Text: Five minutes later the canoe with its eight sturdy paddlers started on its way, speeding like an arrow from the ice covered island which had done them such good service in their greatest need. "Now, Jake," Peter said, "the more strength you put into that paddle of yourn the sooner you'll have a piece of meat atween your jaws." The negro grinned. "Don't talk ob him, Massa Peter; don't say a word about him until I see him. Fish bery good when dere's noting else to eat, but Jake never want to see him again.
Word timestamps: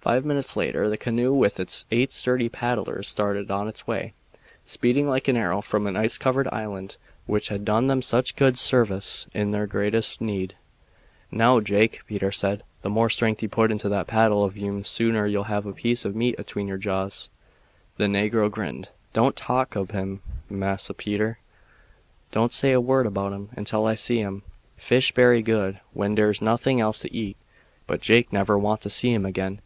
Five 0.00 0.24
minutes 0.24 0.56
later 0.56 0.88
the 0.88 0.96
canoe 0.96 1.34
with 1.34 1.60
its 1.60 1.84
eight 1.90 2.12
sturdy 2.12 2.48
paddlers 2.48 3.06
started 3.06 3.50
on 3.50 3.68
its 3.68 3.86
way, 3.86 4.14
speeding 4.64 5.06
like 5.06 5.28
an 5.28 5.36
arrow 5.36 5.60
from 5.60 5.84
the 5.84 5.94
ice 5.98 6.16
covered 6.16 6.48
island 6.50 6.96
which 7.26 7.48
had 7.48 7.62
done 7.62 7.88
them 7.88 8.00
such 8.00 8.34
good 8.34 8.56
service 8.56 9.26
in 9.34 9.50
their 9.50 9.66
greatest 9.66 10.22
need. 10.22 10.54
"Now, 11.30 11.60
Jake," 11.60 12.00
Peter 12.06 12.32
said, 12.32 12.62
"the 12.80 12.88
more 12.88 13.10
strength 13.10 13.42
you 13.42 13.50
put 13.50 13.70
into 13.70 13.90
that 13.90 14.06
paddle 14.06 14.44
of 14.44 14.56
yourn 14.56 14.78
the 14.78 14.84
sooner 14.84 15.26
you'll 15.26 15.42
have 15.44 15.66
a 15.66 15.74
piece 15.74 16.06
of 16.06 16.16
meat 16.16 16.36
atween 16.38 16.68
your 16.68 16.78
jaws." 16.78 17.28
The 17.96 18.04
negro 18.06 18.50
grinned. 18.50 18.88
"Don't 19.12 19.36
talk 19.36 19.76
ob 19.76 19.92
him, 19.92 20.22
Massa 20.48 20.94
Peter; 20.94 21.38
don't 22.32 22.54
say 22.54 22.72
a 22.72 22.80
word 22.80 23.04
about 23.04 23.34
him 23.34 23.50
until 23.58 23.84
I 23.84 23.92
see 23.94 24.20
him. 24.20 24.42
Fish 24.78 25.12
bery 25.12 25.42
good 25.42 25.80
when 25.92 26.14
dere's 26.14 26.40
noting 26.40 26.80
else 26.80 26.98
to 27.00 27.12
eat, 27.14 27.36
but 27.86 28.00
Jake 28.00 28.32
never 28.32 28.56
want 28.56 28.80
to 28.80 28.88
see 28.90 29.12
him 29.12 29.26
again. 29.26 29.60